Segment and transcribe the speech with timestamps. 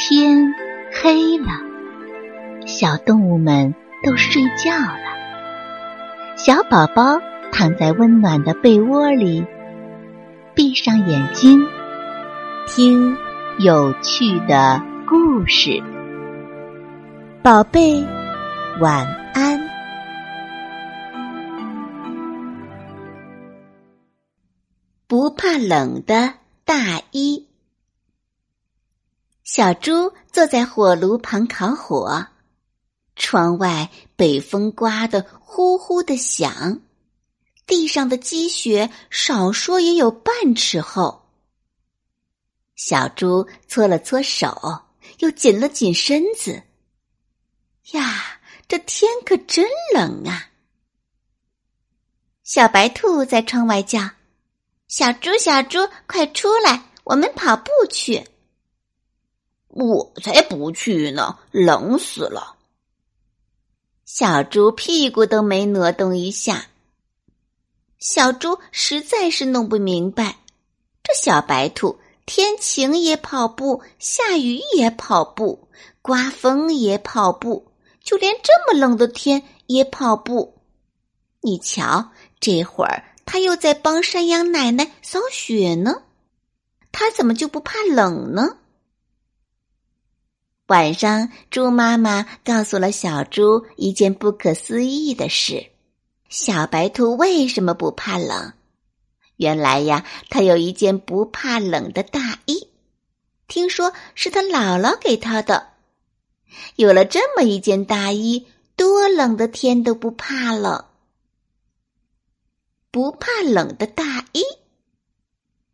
[0.00, 0.54] 天
[0.92, 1.48] 黑了，
[2.68, 6.36] 小动物们都睡觉了。
[6.36, 7.18] 小宝宝
[7.50, 9.44] 躺在温暖的被窝里，
[10.54, 11.66] 闭上眼睛，
[12.68, 13.16] 听
[13.58, 15.82] 有趣的故事。
[17.42, 18.00] 宝贝，
[18.80, 19.04] 晚
[19.34, 19.60] 安。
[25.08, 26.34] 不怕冷的
[26.64, 27.47] 大衣。
[29.50, 32.26] 小猪坐在火炉旁烤火，
[33.16, 36.82] 窗外北风刮得呼呼的响，
[37.66, 41.30] 地上的积雪少说也有半尺厚。
[42.76, 44.82] 小猪搓了搓手，
[45.20, 46.62] 又紧了紧身子。
[47.92, 50.50] 呀，这天可真冷啊！
[52.44, 54.10] 小白兔在窗外叫
[54.88, 58.28] ：“小猪，小猪，快出来，我们跑步去。”
[59.78, 62.56] 我才不去呢，冷死了！
[64.04, 66.66] 小猪屁股都没挪动一下。
[68.00, 70.38] 小猪实在是弄不明白，
[71.04, 75.68] 这小白兔天晴也跑步，下雨也跑步，
[76.02, 77.70] 刮风也跑步，
[78.02, 80.54] 就连这么冷的天也跑步。
[81.40, 82.10] 你瞧，
[82.40, 86.02] 这会儿他又在帮山羊奶奶扫雪呢，
[86.90, 88.56] 他怎么就不怕冷呢？
[90.68, 95.70] 晚上，猪妈妈告诉了小猪一件不可思议的事：
[96.28, 98.52] 小白兔为什么不怕冷？
[99.36, 102.68] 原来呀，它有一件不怕冷的大衣，
[103.46, 105.68] 听说是他姥姥给他的。
[106.76, 110.90] 有了这么一件大衣，多冷的天都不怕了。
[112.90, 114.42] 不怕冷的大衣，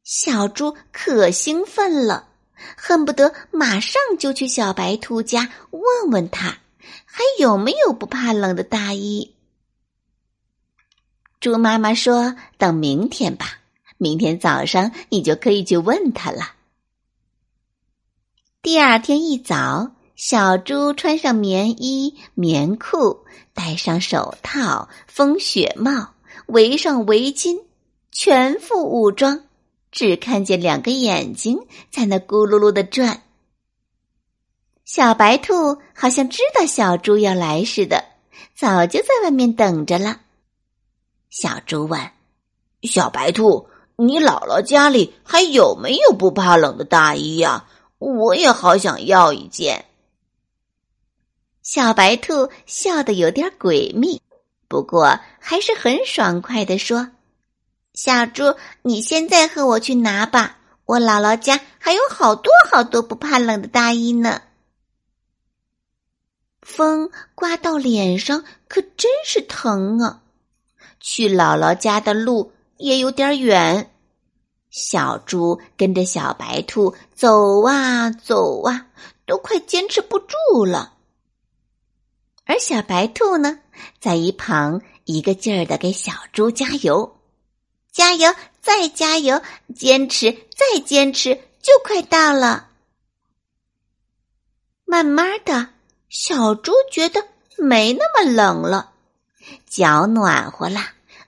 [0.05, 2.29] 小猪可兴奋了。
[2.77, 6.59] 恨不得马上就去小白兔家问问他，
[7.05, 9.35] 还有没有不怕冷的大衣。
[11.41, 13.59] 猪妈妈说：“等明天吧，
[13.99, 16.55] 明天早上你就可以去问他了。”
[18.63, 26.15] 第二天一早，小猪穿上棉衣、棉裤，戴上手套、风雪帽，
[26.47, 27.63] 围上围巾，
[28.11, 29.45] 全副武装。
[29.95, 31.57] 只看见两个眼睛
[31.89, 33.23] 在那咕噜噜的转。
[34.85, 38.05] 小白兔好像知道小猪要来似的，
[38.57, 40.21] 早就在外面等着了。
[41.31, 42.11] 小猪问
[42.83, 47.69] ：“小白兔，你姥姥家里还有没有不怕冷的大衣呀？
[47.99, 49.85] 我也好想要一件。”
[51.63, 54.21] 小白兔笑得有点诡秘，
[54.67, 57.13] 不过还是很爽快的说。
[57.95, 60.59] 小猪，你现在和我去拿吧。
[60.85, 64.43] 我姥姥家还有好多好多不怕冷的大衣呢。
[66.61, 70.23] 风刮到脸上，可真是疼啊！
[70.99, 73.91] 去姥姥家的路也有点远。
[74.71, 78.89] 小猪跟着小白兔走啊走啊，
[79.25, 80.95] 都快坚持不住了。
[82.45, 83.61] 而小白兔呢，
[84.01, 87.17] 在一旁一个劲儿的给小猪加油。
[87.95, 89.41] 加油，再加油，
[89.73, 92.71] 坚持，再坚持，就快到了。
[94.85, 95.69] 慢慢的，
[96.09, 97.25] 小猪觉得
[97.57, 98.91] 没那么冷了，
[99.71, 100.81] 脚暖和了，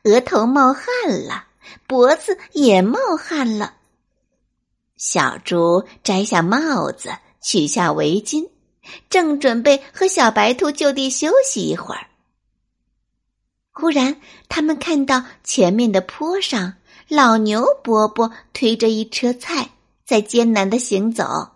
[0.02, 0.84] 额头冒汗
[1.24, 1.46] 了，
[1.86, 3.74] 脖子也冒汗了。
[4.96, 7.10] 小猪摘下帽子，
[7.40, 8.50] 取下围巾，
[9.08, 12.08] 正准备和小白兔就地休息一会儿。
[13.78, 16.76] 忽然，他们看到前面的坡上，
[17.08, 19.68] 老牛伯伯推着一车菜
[20.02, 21.50] 在艰难的行走。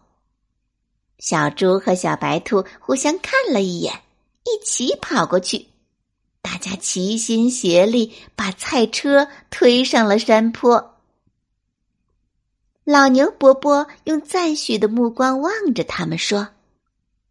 [1.18, 4.02] 小猪和小白兔互相看了一眼，
[4.44, 5.68] 一起跑过去，
[6.42, 10.98] 大家齐心协力把菜车推上了山坡。
[12.84, 16.48] 老牛伯伯用赞许的目光望着他们，说：“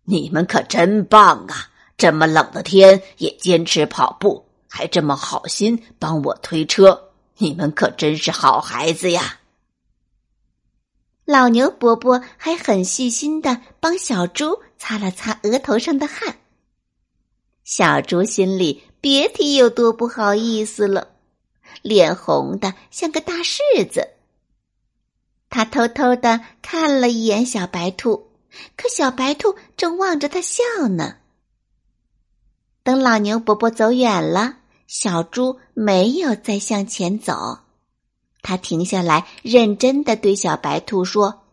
[0.05, 1.69] 你们可真棒啊！
[1.95, 9.39] 这么冷的天也坚持跑步。”还这么好心帮我推车，你们可真是好孩子呀！
[11.25, 16.37] 老牛伯伯还很细心的帮小猪擦了擦额头上的汗。
[17.63, 21.09] 小猪心里别提有多不好意思了，
[21.81, 23.59] 脸红的像个大柿
[23.91, 24.07] 子。
[25.49, 28.31] 他偷偷的看了一眼小白兔，
[28.77, 31.17] 可小白兔正望着他笑呢。
[32.83, 34.58] 等老牛伯伯走远了。
[34.89, 37.59] 小猪没有再向前走，
[38.41, 41.43] 他停下来，认真的对小白兔说：“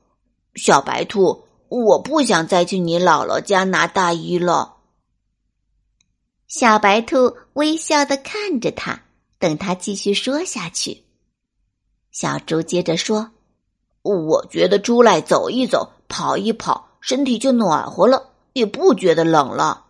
[0.56, 4.76] 小白兔，我不想再去你姥姥家拿大衣了。
[6.48, 9.02] 小白兔微笑的看着他，
[9.38, 11.04] 等他继续说下去。
[12.10, 13.32] 小猪接着说
[14.00, 19.84] ：“我觉得出来走一走，跑一跑，身体就暖和了，也不觉得冷了。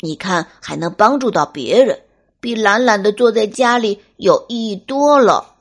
[0.00, 2.02] 你看，还能帮助到别人，
[2.42, 5.54] 比懒懒的坐在家里有意义多了。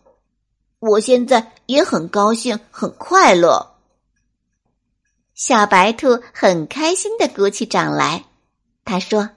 [0.79, 3.75] 我现在也很高兴，很快乐。”
[5.35, 8.25] 小白兔很开心的鼓起掌来，
[8.83, 9.29] 他说：“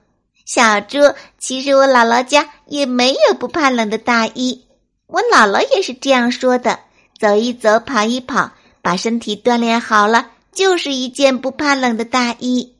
[0.45, 0.97] 小猪，
[1.37, 4.65] 其实我姥姥家也没有不怕冷的大衣，
[5.05, 6.79] 我姥姥也是这样说的。
[7.19, 8.51] 走一走，跑一跑，
[8.81, 12.75] 把身体锻炼好了，就是一件不怕冷的大衣。”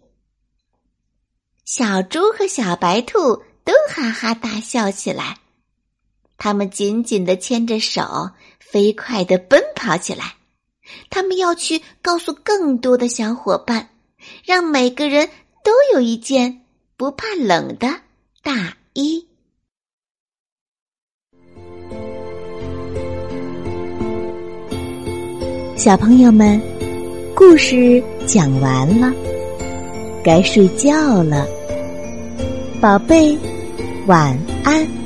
[1.66, 5.38] 小猪和小白兔都哈哈大笑起来，
[6.38, 8.30] 他们紧紧的牵着手，
[8.60, 10.36] 飞快的奔跑起来。
[11.10, 13.90] 他们要去告诉更多的小伙伴，
[14.46, 15.28] 让每个人
[15.64, 16.62] 都有一件
[16.96, 17.88] 不怕冷的
[18.44, 19.28] 大衣。
[25.76, 26.62] 小朋友们，
[27.36, 29.12] 故事讲完了，
[30.24, 31.48] 该睡觉了，
[32.80, 33.38] 宝贝，
[34.08, 35.05] 晚安。